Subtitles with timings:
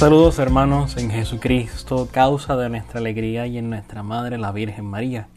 [0.00, 5.28] Saludos hermanos en Jesucristo, causa de nuestra alegría y en nuestra Madre la Virgen María.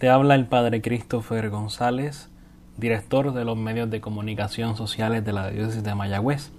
[0.00, 2.28] Te habla el Padre Christopher González,
[2.76, 6.50] director de los medios de comunicación sociales de la diócesis de Mayagüez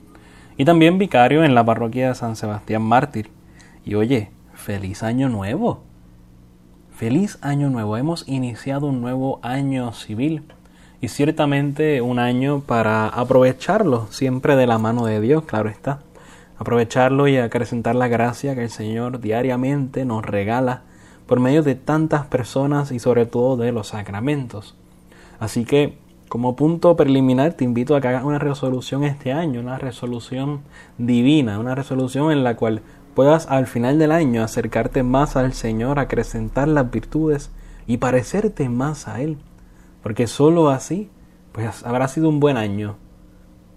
[0.56, 3.30] y también vicario en la parroquia de San Sebastián Mártir.
[3.84, 5.84] Y oye, feliz año nuevo.
[6.96, 7.98] Feliz año nuevo.
[7.98, 10.44] Hemos iniciado un nuevo año civil
[11.02, 16.00] y ciertamente un año para aprovecharlo siempre de la mano de Dios, claro está
[16.62, 20.84] aprovecharlo y acrecentar la gracia que el Señor diariamente nos regala
[21.26, 24.76] por medio de tantas personas y sobre todo de los sacramentos.
[25.40, 25.98] Así que
[26.30, 30.62] como punto preliminar te invito a que hagas una resolución este año, una resolución
[31.00, 32.84] divina, una resolución en la cual
[33.16, 37.50] puedas al final del año acercarte más al Señor, acrecentar las virtudes
[37.88, 39.40] y parecerte más a Él.
[40.04, 41.10] Porque sólo así,
[41.54, 42.98] pues habrá sido un buen año,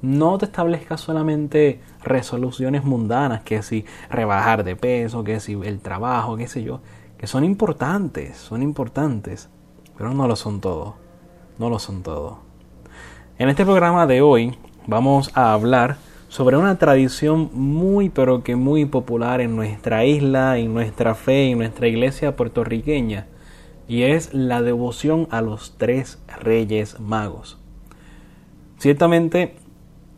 [0.05, 6.37] no te establezcas solamente resoluciones mundanas, que si rebajar de peso, que si el trabajo,
[6.37, 6.81] qué sé yo,
[7.17, 9.49] que son importantes, son importantes,
[9.97, 10.97] pero no lo son todo,
[11.59, 12.41] no lo son todo.
[13.39, 15.97] En este programa de hoy vamos a hablar
[16.29, 21.59] sobre una tradición muy pero que muy popular en nuestra isla, en nuestra fe, en
[21.59, 23.27] nuestra iglesia puertorriqueña,
[23.89, 27.59] y es la devoción a los tres reyes magos.
[28.79, 29.64] Ciertamente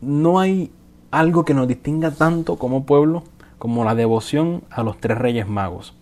[0.01, 0.71] no hay
[1.11, 3.23] algo que nos distinga tanto como pueblo
[3.57, 5.95] como la devoción a los tres reyes magos.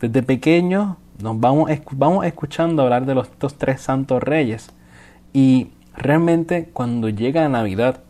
[0.00, 4.70] Desde pequeños nos vamos, vamos escuchando hablar de los, estos tres santos reyes
[5.32, 8.00] y realmente cuando llega la Navidad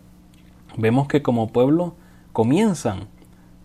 [0.77, 1.95] vemos que como pueblo
[2.33, 3.09] comienzan,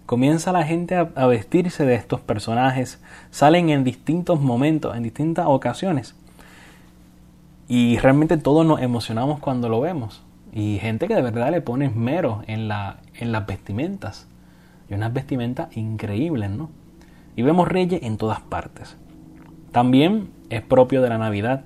[0.05, 3.01] comienza la gente a, a vestirse de estos personajes,
[3.31, 6.15] salen en distintos momentos, en distintas ocasiones
[7.67, 10.21] y realmente todos nos emocionamos cuando lo vemos.
[10.53, 14.27] Y gente que de verdad le pone esmero en, la, en las vestimentas.
[14.89, 16.69] Y unas vestimentas increíbles, ¿no?
[17.35, 18.97] Y vemos reyes en todas partes.
[19.71, 21.63] También es propio de la Navidad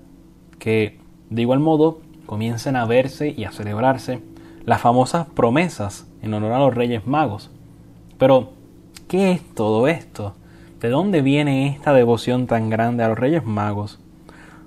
[0.60, 1.00] que,
[1.32, 4.22] de igual modo, comiencen a verse y a celebrarse
[4.66, 7.50] las famosas promesas en honor a los Reyes Magos.
[8.18, 8.54] Pero,
[9.08, 10.36] ¿qué es todo esto?
[10.80, 14.00] ¿De dónde viene esta devoción tan grande a los Reyes Magos?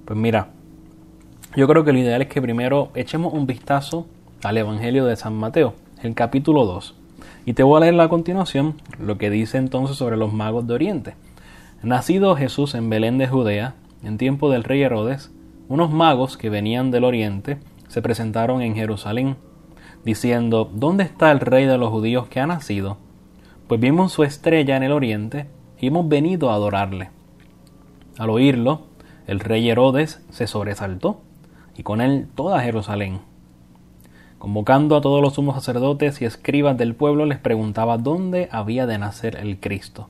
[0.05, 0.49] Pues mira,
[1.59, 4.07] yo creo que lo ideal es que primero echemos un vistazo
[4.45, 5.75] al Evangelio de San Mateo,
[6.05, 6.95] el capítulo 2.
[7.47, 10.75] Y te voy a leer a continuación lo que dice entonces sobre los magos de
[10.75, 11.15] Oriente.
[11.83, 13.75] Nacido Jesús en Belén de Judea,
[14.05, 15.33] en tiempo del rey Herodes,
[15.69, 17.59] unos magos que venían del Oriente
[17.89, 19.35] se presentaron en Jerusalén,
[20.05, 22.99] diciendo, ¿Dónde está el rey de los judíos que ha nacido?
[23.67, 25.49] Pues vimos su estrella en el Oriente
[25.81, 27.11] y hemos venido a adorarle.
[28.17, 28.83] Al oírlo,
[29.27, 31.23] el rey Herodes se sobresaltó
[31.79, 33.21] y con él toda Jerusalén.
[34.39, 38.99] Convocando a todos los sumos sacerdotes y escribas del pueblo, les preguntaba dónde había de
[38.99, 40.09] nacer el Cristo.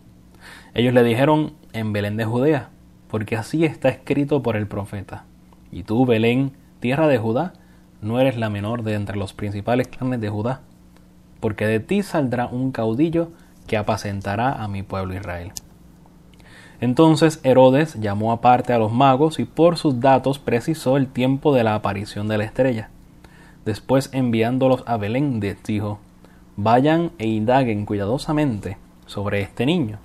[0.74, 2.70] Ellos le dijeron en Belén de Judea,
[3.08, 5.24] porque así está escrito por el profeta.
[5.70, 7.52] Y tú, Belén, tierra de Judá,
[8.00, 10.62] no eres la menor de entre los principales clanes de Judá,
[11.40, 13.30] porque de ti saldrá un caudillo
[13.66, 15.52] que apacentará a mi pueblo Israel.
[16.80, 21.64] Entonces Herodes llamó aparte a los magos y por sus datos precisó el tiempo de
[21.64, 22.90] la aparición de la estrella.
[23.64, 25.98] Después enviándolos a Belén dijo,
[26.56, 29.98] vayan e indaguen cuidadosamente sobre este niño.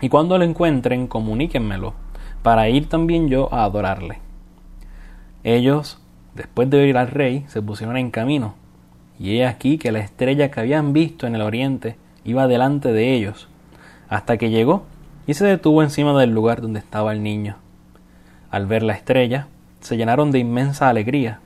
[0.00, 1.94] Y cuando lo encuentren, comuníquenmelo,
[2.42, 4.18] para ir también yo a adorarle.
[5.44, 5.98] Ellos,
[6.34, 8.54] después de oír al rey, se pusieron en camino,
[9.18, 13.14] y he aquí que la estrella que habían visto en el oriente iba delante de
[13.14, 13.48] ellos,
[14.08, 14.84] hasta que llegó
[15.26, 17.56] y se detuvo encima del lugar donde estaba el niño.
[18.50, 19.48] Al ver la estrella,
[19.80, 21.40] se llenaron de inmensa alegría.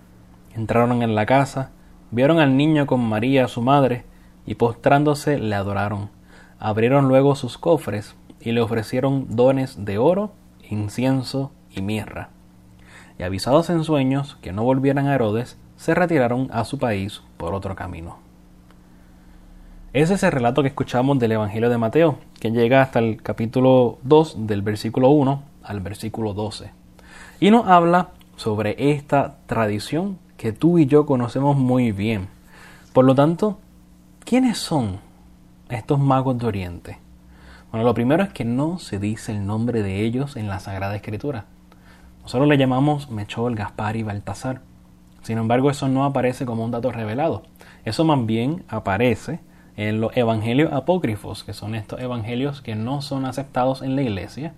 [0.55, 1.71] Entraron en la casa,
[2.11, 4.05] vieron al niño con María, su madre,
[4.47, 6.11] y postrándose le adoraron.
[6.59, 10.33] Abrieron luego sus cofres y le ofrecieron dones de oro,
[10.69, 12.31] incienso y mirra.
[13.19, 17.55] Y avisados en sueños que no volvieran a Herodes, se retiraron a su país por
[17.55, 18.28] otro camino.
[19.95, 23.97] Ese es el relato que escuchamos del Evangelio de Mateo, que llega hasta el capítulo
[24.03, 26.71] 2 del versículo 1 al versículo 12.
[27.41, 32.29] Y nos habla sobre esta tradición que tú y yo conocemos muy bien.
[32.93, 33.61] Por lo tanto,
[34.27, 34.99] ¿quiénes son
[35.71, 36.99] estos magos de Oriente?
[37.71, 40.97] Bueno, lo primero es que no se dice el nombre de ellos en la Sagrada
[40.97, 41.47] Escritura.
[42.21, 44.61] Nosotros le llamamos Mechol, Gaspar y Baltasar.
[45.23, 47.45] Sin embargo, eso no aparece como un dato revelado.
[47.87, 49.41] Eso más bien aparece
[49.79, 54.53] en los evangelios apócrifos, que son estos evangelios que no son aceptados en la iglesia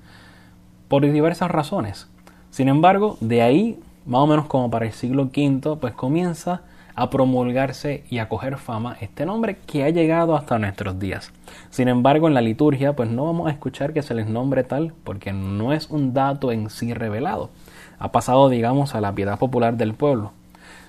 [0.88, 2.08] por diversas razones.
[2.50, 6.62] Sin embargo, de ahí, más o menos como para el siglo V, pues comienza
[6.94, 11.32] a promulgarse y a coger fama este nombre que ha llegado hasta nuestros días.
[11.68, 14.94] Sin embargo, en la liturgia, pues no vamos a escuchar que se les nombre tal
[15.04, 17.50] porque no es un dato en sí revelado.
[17.98, 20.32] Ha pasado, digamos, a la piedad popular del pueblo.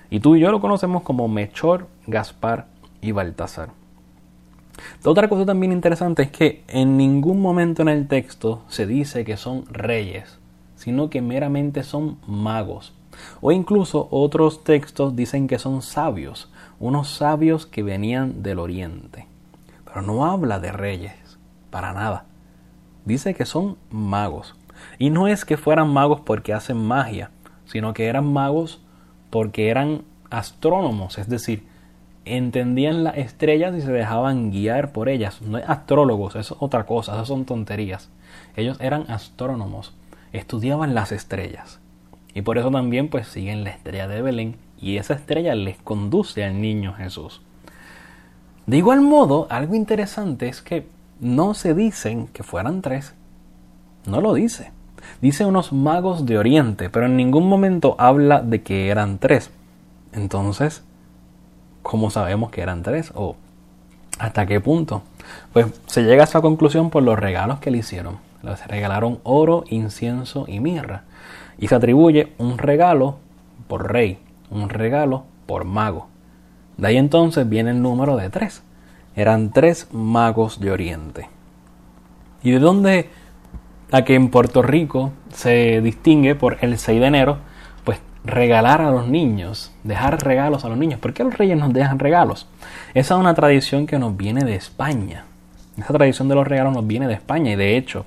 [0.08, 2.66] Y tú y yo lo conocemos como Mechor, Gaspar
[3.02, 3.81] y Baltasar.
[5.04, 9.36] Otra cosa también interesante es que en ningún momento en el texto se dice que
[9.36, 10.38] son reyes,
[10.76, 12.94] sino que meramente son magos.
[13.40, 16.50] O incluso otros textos dicen que son sabios,
[16.80, 19.26] unos sabios que venían del oriente.
[19.84, 21.38] Pero no habla de reyes,
[21.70, 22.24] para nada.
[23.04, 24.54] Dice que son magos.
[24.98, 27.30] Y no es que fueran magos porque hacen magia,
[27.66, 28.82] sino que eran magos
[29.30, 31.66] porque eran astrónomos, es decir,
[32.24, 35.42] entendían las estrellas y se dejaban guiar por ellas.
[35.42, 38.10] No es astrólogos, eso es otra cosa, eso son tonterías.
[38.56, 39.94] Ellos eran astrónomos,
[40.32, 41.80] estudiaban las estrellas.
[42.34, 46.44] Y por eso también pues siguen la estrella de Belén y esa estrella les conduce
[46.44, 47.40] al niño Jesús.
[48.66, 50.86] De igual modo, algo interesante es que
[51.20, 53.14] no se dicen que fueran tres.
[54.06, 54.72] No lo dice.
[55.20, 59.50] Dice unos magos de Oriente, pero en ningún momento habla de que eran tres.
[60.12, 60.82] Entonces,
[61.82, 63.12] ¿cómo sabemos que eran tres?
[63.14, 63.36] ¿O
[64.18, 65.02] hasta qué punto?
[65.52, 68.18] Pues se llega a esa conclusión por los regalos que le hicieron.
[68.42, 71.04] Les regalaron oro, incienso y mirra
[71.62, 73.18] y se atribuye un regalo
[73.68, 74.18] por rey,
[74.50, 76.08] un regalo por mago.
[76.76, 78.64] De ahí entonces viene el número de tres.
[79.14, 81.28] Eran tres magos de Oriente.
[82.42, 83.10] ¿Y de dónde
[83.92, 87.38] a que en Puerto Rico se distingue por el 6 de enero?
[88.24, 91.00] Regalar a los niños, dejar regalos a los niños.
[91.00, 92.46] ¿Por qué los reyes nos dejan regalos?
[92.94, 95.24] Esa es una tradición que nos viene de España.
[95.76, 98.06] Esa tradición de los regalos nos viene de España y de hecho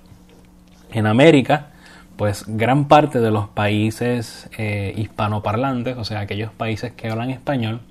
[0.92, 1.68] en América
[2.16, 7.82] pues gran parte de los países eh, hispanoparlantes, o sea, aquellos países que hablan español,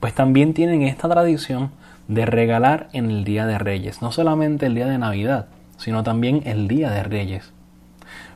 [0.00, 1.70] pues también tienen esta tradición
[2.08, 5.46] de regalar en el Día de Reyes, no solamente el día de Navidad,
[5.78, 7.52] sino también el Día de Reyes.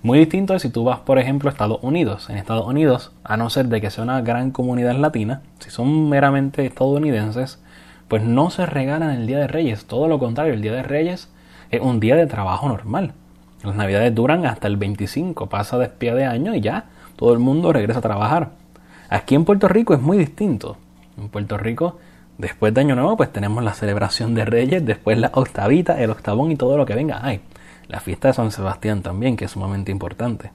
[0.02, 2.28] Muy distinto de si tú vas, por ejemplo, a Estados Unidos.
[2.31, 6.08] En Estados Unidos, a no ser de que sea una gran comunidad latina, si son
[6.08, 7.60] meramente estadounidenses,
[8.08, 9.87] pues no se regalan el Día de Reyes.
[9.87, 11.28] Todo lo contrario, el Día de Reyes
[11.70, 13.14] es un día de trabajo normal.
[13.62, 16.84] Las navidades duran hasta el 25, pasa despía de año y ya
[17.16, 18.50] todo el mundo regresa a trabajar.
[19.08, 20.76] Aquí en Puerto Rico es muy distinto.
[21.16, 21.99] En Puerto Rico,
[22.38, 26.52] después de Año Nuevo, pues tenemos la celebración de Reyes, después la octavita, el octavón
[26.52, 27.20] y todo lo que venga.
[27.22, 27.40] Ay,
[27.88, 30.50] la fiesta de San Sebastián también, que es sumamente importante.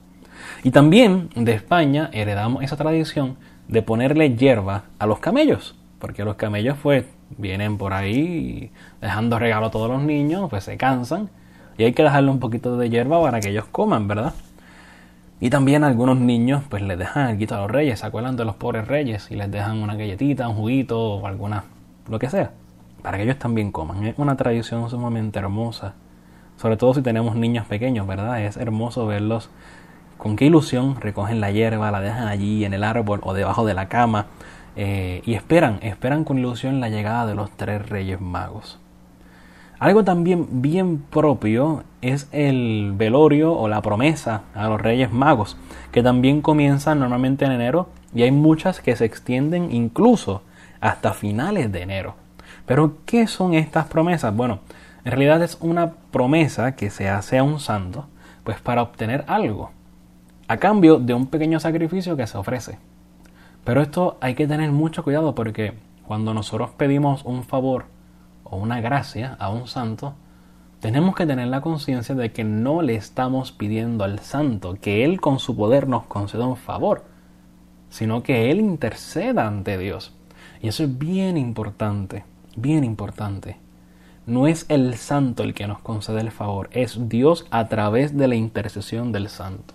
[0.62, 3.36] Y también de España heredamos esa tradición
[3.68, 7.04] de ponerle hierba a los camellos, porque los camellos pues
[7.38, 8.70] vienen por ahí
[9.00, 11.30] dejando regalo a todos los niños, pues se cansan
[11.78, 14.34] y hay que dejarle un poquito de hierba para que ellos coman, ¿verdad?
[15.40, 18.56] Y también algunos niños pues les dejan algo a los reyes, se acuerdan de los
[18.56, 21.64] pobres reyes y les dejan una galletita, un juguito o alguna,
[22.08, 22.52] lo que sea,
[23.02, 24.04] para que ellos también coman.
[24.04, 25.94] Es una tradición sumamente hermosa,
[26.62, 28.40] sobre todo si tenemos niños pequeños, ¿verdad?
[28.40, 29.50] Es hermoso verlos
[30.16, 33.74] con qué ilusión recogen la hierba, la dejan allí en el árbol o debajo de
[33.74, 34.26] la cama
[34.76, 38.78] eh, y esperan, esperan con ilusión la llegada de los tres reyes magos.
[39.80, 45.56] Algo también bien propio es el velorio o la promesa a los Reyes Magos,
[45.90, 50.42] que también comienza normalmente en enero y hay muchas que se extienden incluso
[50.80, 52.14] hasta finales de enero.
[52.66, 54.36] Pero, ¿qué son estas promesas?
[54.36, 54.60] Bueno,
[55.04, 58.06] en realidad es una promesa que se hace a un santo,
[58.44, 59.72] pues para obtener algo,
[60.46, 62.78] a cambio de un pequeño sacrificio que se ofrece.
[63.64, 65.74] Pero esto hay que tener mucho cuidado porque
[66.06, 67.86] cuando nosotros pedimos un favor
[68.44, 70.14] o una gracia a un santo,
[70.78, 75.20] tenemos que tener la conciencia de que no le estamos pidiendo al santo que Él
[75.20, 77.04] con su poder nos conceda un favor,
[77.88, 80.12] sino que Él interceda ante Dios.
[80.60, 82.24] Y eso es bien importante,
[82.56, 83.61] bien importante.
[84.24, 88.28] No es el santo el que nos concede el favor, es Dios a través de
[88.28, 89.74] la intercesión del santo.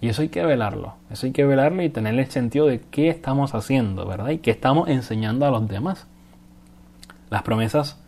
[0.00, 3.08] Y eso hay que velarlo, eso hay que velarlo y tener el sentido de qué
[3.08, 4.30] estamos haciendo, ¿verdad?
[4.30, 6.06] Y qué estamos enseñando a los demás.
[7.30, 7.98] Las promesas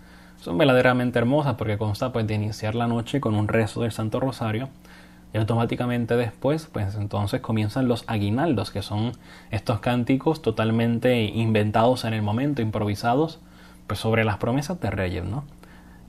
[0.40, 4.21] son verdaderamente hermosas porque consta pues de iniciar la noche con un rezo del Santo
[4.21, 4.69] Rosario
[5.35, 9.12] y automáticamente después pues entonces comienzan los aguinaldos que son
[9.50, 13.40] estos cánticos totalmente inventados en el momento, improvisados
[13.99, 15.44] sobre las promesas de Reyes, ¿no?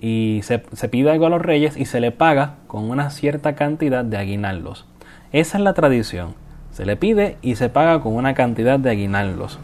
[0.02, 3.54] y se, se, pide algo a los reyes y se le paga con una cierta
[3.54, 4.88] cantidad de aguinaldos.
[5.32, 6.34] Esa es la tradición.
[6.72, 9.60] Se le pide y se paga con una cantidad de aguinaldos.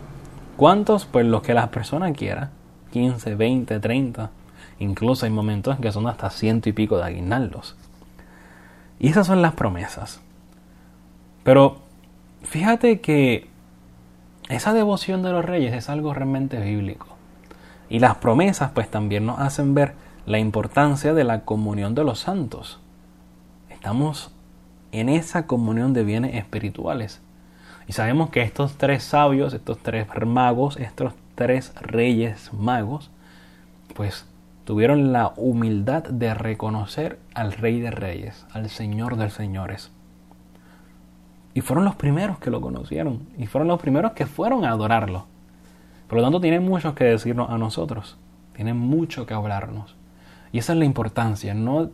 [0.55, 1.05] ¿Cuántos?
[1.05, 2.51] Pues los que las personas quieran.
[2.91, 4.29] 15, 20, 30.
[4.79, 7.75] Incluso hay momentos en que son hasta ciento y pico de aguinaldos.
[8.99, 10.21] Y esas son las promesas.
[11.43, 11.79] Pero
[12.43, 13.47] fíjate que
[14.49, 17.16] esa devoción de los reyes es algo realmente bíblico.
[17.89, 19.93] Y las promesas pues también nos hacen ver
[20.25, 22.79] la importancia de la comunión de los santos.
[23.69, 24.31] Estamos
[24.91, 27.21] en esa comunión de bienes espirituales.
[27.87, 33.09] Y sabemos que estos tres sabios, estos tres magos, estos tres reyes magos,
[33.95, 34.25] pues
[34.65, 39.91] tuvieron la humildad de reconocer al Rey de Reyes, al Señor de Señores.
[41.53, 45.25] Y fueron los primeros que lo conocieron, y fueron los primeros que fueron a adorarlo.
[46.07, 48.17] Por lo tanto, tienen mucho que decirnos a nosotros,
[48.55, 49.95] tienen mucho que hablarnos.
[50.51, 51.89] Y esa es la importancia, no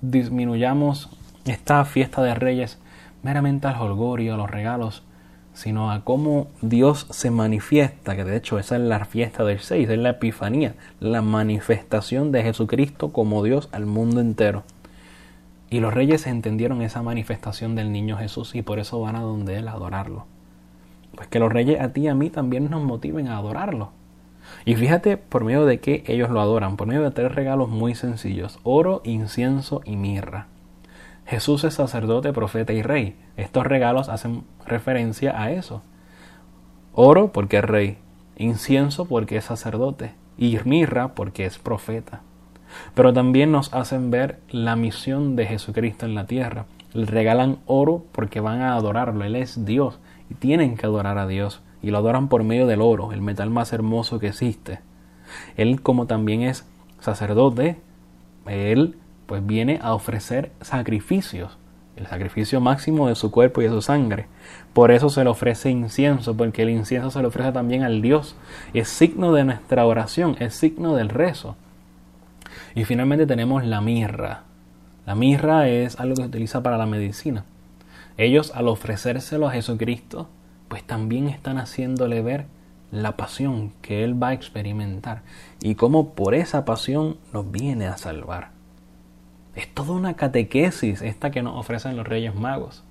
[0.00, 1.10] disminuyamos
[1.44, 2.78] esta fiesta de reyes
[3.22, 5.02] meramente al holgorio, a los regalos,
[5.52, 9.88] sino a cómo Dios se manifiesta, que de hecho esa es la fiesta del 6,
[9.88, 14.64] es la Epifanía, la manifestación de Jesucristo como Dios al mundo entero.
[15.70, 19.56] Y los reyes entendieron esa manifestación del niño Jesús y por eso van a donde
[19.56, 20.26] Él a adorarlo.
[21.16, 23.90] Pues que los reyes a ti y a mí también nos motiven a adorarlo.
[24.64, 27.94] Y fíjate por medio de qué ellos lo adoran, por medio de tres regalos muy
[27.94, 30.46] sencillos, oro, incienso y mirra.
[31.26, 33.16] Jesús es sacerdote, profeta y rey.
[33.36, 35.82] Estos regalos hacen referencia a eso.
[36.92, 37.98] Oro porque es rey,
[38.36, 42.20] incienso porque es sacerdote y mirra porque es profeta.
[42.94, 46.66] Pero también nos hacen ver la misión de Jesucristo en la tierra.
[46.92, 49.24] Le regalan oro porque van a adorarlo.
[49.24, 49.98] Él es Dios
[50.30, 51.62] y tienen que adorar a Dios.
[51.82, 54.80] Y lo adoran por medio del oro, el metal más hermoso que existe.
[55.56, 56.66] Él como también es
[57.00, 57.78] sacerdote,
[58.46, 61.58] él pues viene a ofrecer sacrificios,
[61.96, 64.26] el sacrificio máximo de su cuerpo y de su sangre.
[64.72, 68.36] Por eso se le ofrece incienso, porque el incienso se le ofrece también al Dios.
[68.74, 71.56] Es signo de nuestra oración, es signo del rezo.
[72.74, 74.42] Y finalmente tenemos la mirra.
[75.06, 77.44] La mirra es algo que se utiliza para la medicina.
[78.18, 80.28] Ellos al ofrecérselo a Jesucristo,
[80.68, 82.46] pues también están haciéndole ver
[82.90, 85.22] la pasión que Él va a experimentar
[85.60, 88.50] y cómo por esa pasión nos viene a salvar.
[89.54, 92.84] Es toda una catequesis esta que nos ofrecen los Reyes Magos.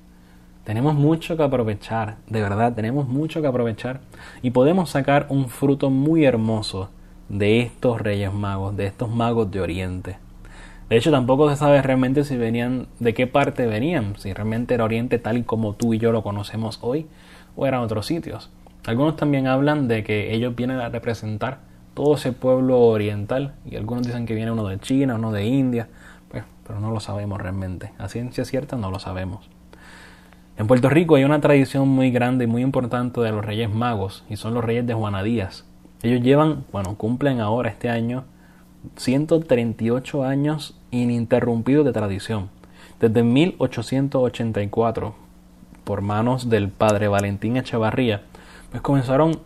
[0.64, 4.02] Tenemos mucho que aprovechar, de verdad, tenemos mucho que aprovechar
[4.42, 6.90] y podemos sacar un fruto muy hermoso
[7.30, 10.25] de estos Reyes Magos, de estos magos de Oriente.
[10.90, 14.84] De hecho, tampoco se sabe realmente si venían, de qué parte venían, si realmente era
[14.84, 17.08] Oriente tal y como tú y yo lo conocemos hoy,
[17.56, 18.52] o eran otros sitios.
[18.86, 21.60] Algunos también hablan de que ellos vienen a representar
[21.96, 25.88] todo ese pueblo oriental, y algunos dicen que viene uno de China, uno de India,
[26.68, 27.92] pero no lo sabemos realmente.
[27.98, 29.50] A ciencia cierta no lo sabemos.
[30.58, 34.24] En Puerto Rico hay una tradición muy grande y muy importante de los Reyes Magos
[34.30, 35.66] y son los Reyes de Juana Díaz.
[36.02, 38.24] Ellos llevan, bueno, cumplen ahora este año
[38.96, 42.50] 138 años ininterrumpidos de tradición.
[43.00, 45.16] Desde 1884,
[45.84, 48.24] por manos del padre Valentín Echevarría,
[48.72, 49.40] pues comenzaron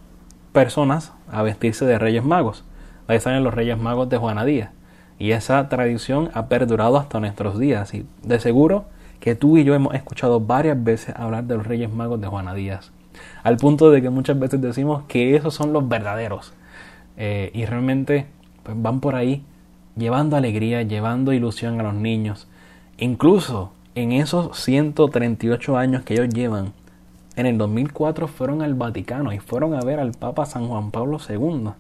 [0.54, 2.64] personas a vestirse de Reyes Magos.
[3.08, 4.72] Ahí están los Reyes Magos de Juana Díaz.
[5.18, 7.94] Y esa tradición ha perdurado hasta nuestros días.
[7.94, 8.86] Y de seguro
[9.20, 12.54] que tú y yo hemos escuchado varias veces hablar de los Reyes Magos de Juana
[12.54, 12.92] Díaz.
[13.44, 16.54] Al punto de que muchas veces decimos que esos son los verdaderos.
[17.18, 18.28] Eh, y realmente
[18.70, 19.44] pues, van por ahí
[19.96, 22.48] llevando alegría, llevando ilusión a los niños.
[22.98, 26.74] Incluso en esos 138 años que ellos llevan,
[27.36, 31.20] en el 2004 fueron al Vaticano y fueron a ver al Papa San Juan Pablo
[31.28, 31.72] II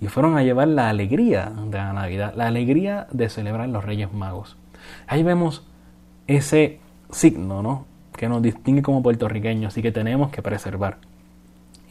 [0.00, 4.12] y fueron a llevar la alegría de la Navidad, la alegría de celebrar los Reyes
[4.12, 4.56] Magos.
[5.06, 5.64] Ahí vemos
[6.26, 7.86] ese signo, ¿no?
[8.16, 10.98] Que nos distingue como puertorriqueños y que tenemos que preservar.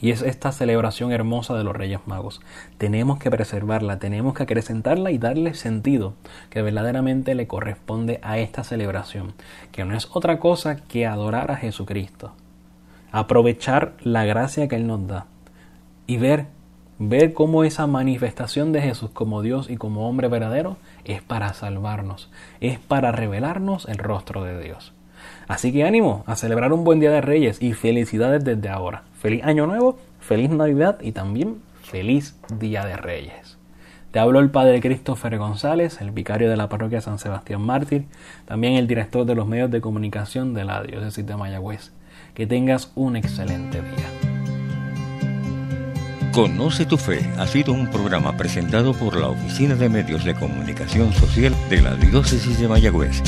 [0.02, 2.42] Y es esta celebración hermosa de los Reyes Magos.
[2.78, 6.14] Tenemos que preservarla, tenemos que acrecentarla y darle sentido
[6.50, 9.34] que verdaderamente le corresponde a esta celebración,
[9.72, 12.34] que no es otra cosa que adorar a Jesucristo,
[13.12, 15.28] aprovechar la gracia que Él nos da
[16.08, 16.48] y ver
[17.04, 22.30] ver cómo esa manifestación de Jesús como Dios y como hombre verdadero es para salvarnos,
[22.60, 24.94] es para revelarnos el rostro de Dios.
[25.48, 29.04] Así que ánimo a celebrar un buen día de Reyes y felicidades desde ahora.
[29.20, 33.58] Feliz Año Nuevo, feliz Navidad y también feliz Día de Reyes.
[34.12, 38.06] Te habló el Padre Christopher González, el vicario de la parroquia San Sebastián Mártir,
[38.46, 41.92] también el director de los medios de comunicación de la diócesis de Mayagüez.
[42.34, 44.32] Que tengas un excelente día.
[46.34, 51.12] Conoce tu Fe ha sido un programa presentado por la Oficina de Medios de Comunicación
[51.12, 53.22] Social de la Diócesis de Mayagüez.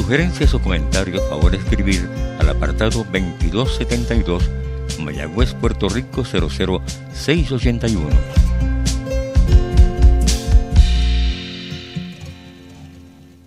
[0.00, 4.48] Sugerencias o comentarios, favor escribir al apartado 2272
[4.98, 8.39] Mayagüez, Puerto Rico 00681.